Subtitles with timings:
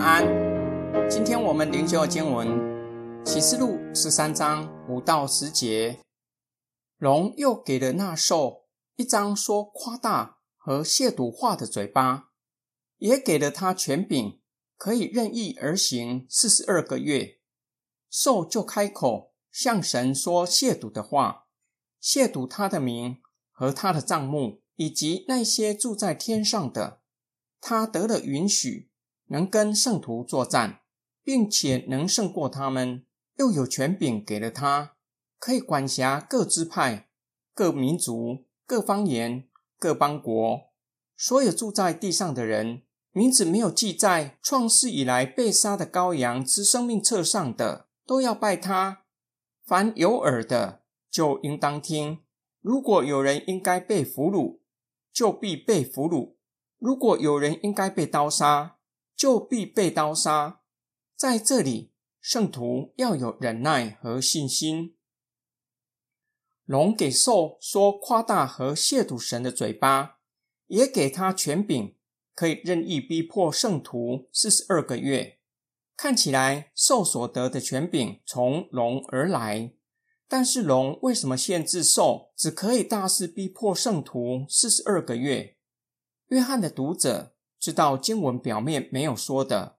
[0.00, 0.24] 安。
[1.10, 2.48] 今天我们灵修经文
[3.24, 6.00] 《启示录》十三章五到十节。
[6.96, 8.66] 龙又给了那兽
[8.96, 12.30] 一张说夸大和亵渎话的嘴巴，
[12.96, 14.40] 也给了他权柄，
[14.76, 17.38] 可以任意而行四十二个月。
[18.08, 21.46] 兽就开口向神说亵渎的话，
[22.02, 23.20] 亵渎他的名
[23.52, 27.00] 和他的帐幕，以及那些住在天上的。
[27.60, 28.89] 他得了允许，
[29.30, 30.80] 能跟圣徒作战，
[31.22, 33.04] 并且能胜过他们，
[33.38, 34.96] 又有权柄给了他，
[35.38, 37.08] 可以管辖各支派、
[37.54, 40.72] 各民族、各方言、各邦国，
[41.16, 49.04] 所有住在地上的人，名字没有记在创世以来被杀的羔羊之生命册上的，都要拜他。
[49.64, 52.18] 凡有耳的，就应当听。
[52.60, 54.58] 如果有人应该被俘虏，
[55.12, 56.34] 就必被俘虏。
[56.78, 58.78] 如果有人应该被刀杀，
[59.14, 60.60] 就必被刀杀。
[61.16, 64.96] 在这里，圣徒要有忍耐和信心。
[66.64, 70.18] 龙给兽说夸大和亵渎神的嘴巴，
[70.68, 71.96] 也给他权柄，
[72.34, 75.38] 可以任意逼迫圣徒四十二个月。
[75.96, 79.74] 看起来兽所得的权柄从龙而来，
[80.28, 85.58] 但是龙为什么限制兽只可以大肆逼迫圣徒四十二个月？
[86.28, 89.76] 约翰的读者知道经文表面没有说的，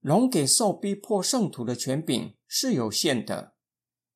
[0.00, 3.54] 龙给受逼迫圣徒的权柄是有限的，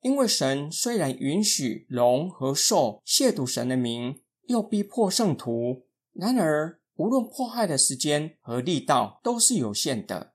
[0.01, 10.35] 因为神虽然允许龙和兽亵渎神的名，又逼迫圣徒，然而无论迫害的时间和力道都是有限的。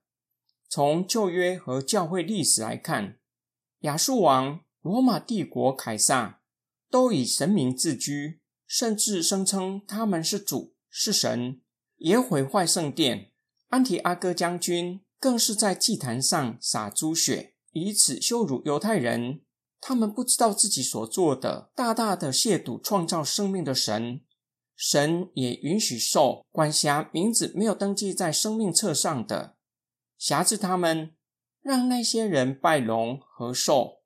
[0.68, 3.18] 从旧约和教会历史来看，
[3.80, 6.40] 亚述王、罗马帝国凯撒
[6.88, 10.74] 都以神明自居，甚至声称他们是主。
[10.92, 11.60] 是神
[12.00, 13.30] 也毁坏圣殿，
[13.68, 19.42] 安提阿哥将军更是在祭坛上洒猪血，以此羞辱犹太人。
[19.82, 24.22] 他们不知道自己所做的，大大的亵渎创造生命的神。
[24.74, 29.56] 神也允许兽管辖名字没有登记在生命册上的，
[30.16, 31.14] 辖制他们，
[31.60, 34.00] 让那些人拜龙和兽。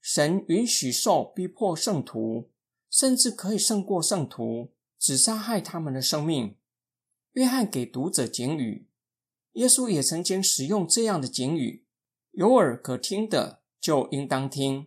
[0.00, 2.52] 神允许兽逼迫圣徒，
[2.88, 4.72] 甚至可以胜过圣徒。
[4.96, 6.56] 只杀害他们的生命。
[7.34, 8.88] 约翰给读者警语，
[9.52, 11.84] 耶稣也曾经使用这样的警语：
[12.30, 14.86] 有耳可听的就应当听，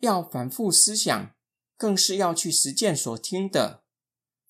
[0.00, 1.34] 要反复思想，
[1.76, 3.84] 更是要去实践所听的。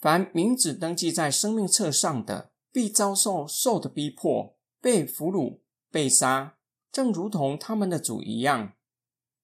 [0.01, 6.59] 凡名字登记在生命册上的，必遭受受的逼迫，被俘虏、被杀，
[6.91, 8.75] 正如同他们的主一样。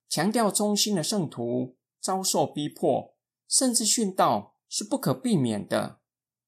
[0.08, 3.16] 强调忠心的圣徒遭受逼迫，
[3.48, 4.50] 甚至殉道。
[4.74, 6.00] 是不可避免的。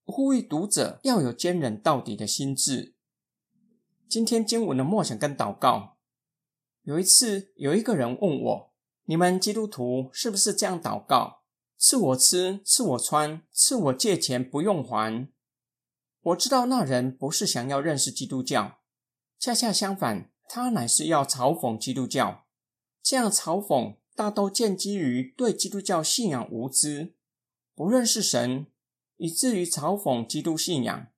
[0.04, 2.94] 呼吁读者要有坚忍到底的心智。
[4.08, 5.96] 今天经文的默想跟祷告。
[6.82, 8.72] 有一次，有一个人问我
[9.06, 11.42] ：“你们基督徒是不是这样祷告？
[11.78, 15.28] 赐我吃，赐我穿，赐我借钱不用还？”
[16.20, 18.80] 我知道那人不是想要认识基督教，
[19.38, 22.44] 恰恰相反，他乃是要嘲讽基督教。
[23.02, 27.14] 这样嘲讽大都建基于对基督教信仰无知。
[27.74, 28.66] 不认识神，
[29.16, 31.08] 以至于嘲讽基督信仰，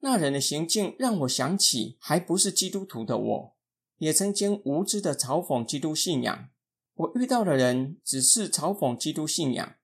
[0.00, 3.56] 那人的行径让我想起还不是基督徒的我，
[3.98, 6.48] 也曾经无知的嘲讽基督信仰。
[6.94, 9.76] 我遇到的人只是嘲讽基督信仰，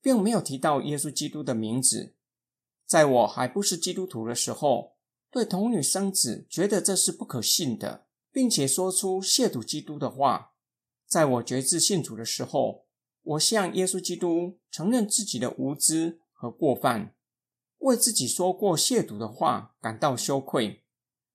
[0.00, 2.14] 并没有提到耶稣基督的名字。
[2.86, 4.96] 在我还不是基督徒的时候，
[5.30, 10.52] 对童女生子觉得这是不可信的，并且说出亵渎基督的话。
[11.06, 12.86] 在我决志信主的时候。
[13.22, 17.14] 我向耶稣基督承认自己的无知和过犯，
[17.80, 20.82] 为自己说过亵渎的话感到羞愧。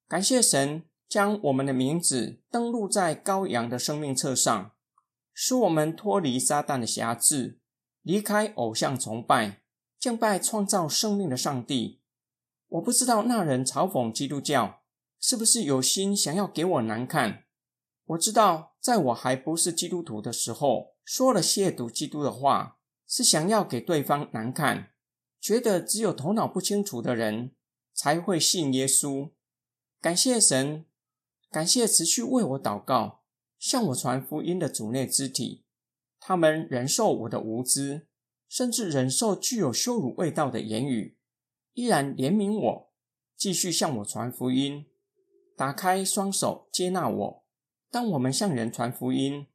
[0.07, 4.71] 感谢神将我们的名字登录在羔羊的生命册上，
[5.31, 7.59] 使我们脱离撒旦的辖制，
[8.01, 9.61] 离开偶像崇拜，
[9.99, 12.01] 敬拜创造生命的上帝。
[12.69, 14.81] 我不知道那人嘲讽基督教
[15.19, 17.43] 是不是有心想要给我难看。
[18.05, 20.95] 我知道，在我还不是基督徒的时候。
[21.03, 24.94] 说了亵渎基督的话，是想要给对方难看，
[25.45, 27.51] 觉得只有头脑不清楚的人
[27.93, 29.29] 才会信耶稣。
[30.01, 30.87] 感谢神，
[31.51, 33.21] 感谢持续为我祷告、
[33.59, 35.63] 向我传福音的主内肢体，
[36.19, 38.07] 他们忍受我的无知，
[38.49, 41.15] 甚至忍受具有羞辱味道的言语，
[41.73, 42.91] 依然怜悯我，
[43.37, 44.87] 继续向我传福音，
[45.55, 47.45] 打开双手接纳我。
[47.91, 49.45] 当我们向人传福音。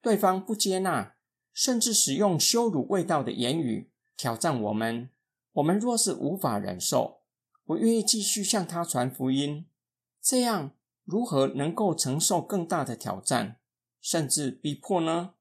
[0.00, 1.16] 对方不接纳，
[1.52, 5.10] 甚至使用羞辱味道的言语挑战我们。
[5.52, 7.22] 我们若是无法忍受，
[7.64, 9.66] 不愿意继续向他传福音，
[10.22, 10.72] 这样
[11.04, 13.58] 如何能够承受更大的挑战，
[14.00, 15.34] 甚至逼迫呢？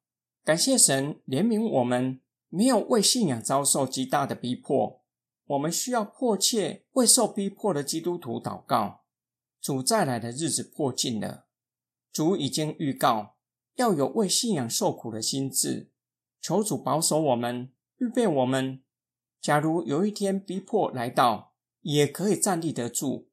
[0.44, 5.03] 感谢神怜悯我们，没有为信仰遭受极大的逼迫。
[5.45, 9.01] 我们需要迫切为受逼迫的基督徒祷告。
[9.62, 11.45] 主再来的日子迫近了，
[12.12, 13.35] 主已经预告
[13.75, 15.91] 要有为信仰受苦的心智。
[16.41, 18.81] 求主保守我们，预备我们。
[19.41, 23.30] 假如有一天逼迫来到，也可以站立得住。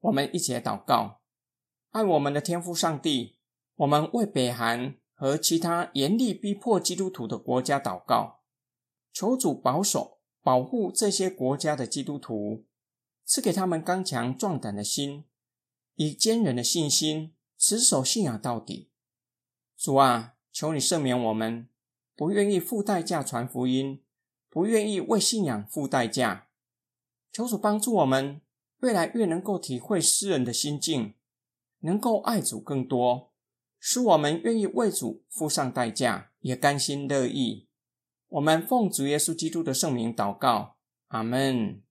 [0.00, 1.20] 我们一起来祷告：
[1.90, 3.38] 爱我们的天父上帝，
[3.76, 8.40] 我们为北韩和其他严厉逼迫基督徒的国家祷告，
[9.12, 12.66] 求主保守、保护这些国家的基督徒，
[13.24, 15.24] 赐给他们刚强壮胆的心，
[15.94, 18.90] 以坚韧的信心持守信仰到底。
[19.76, 21.68] 主啊，求你赦免我们。
[22.14, 24.02] 不愿意付代价传福音，
[24.50, 26.48] 不愿意为信仰付代价。
[27.30, 28.40] 求主帮助我们，
[28.80, 31.14] 越来越能够体会诗人的心境，
[31.80, 33.32] 能够爱主更多，
[33.78, 37.68] 使我们愿意为主付上代价，也甘心乐意。
[38.28, 40.76] 我们奉主耶稣基督的圣名祷告，
[41.08, 41.82] 阿门。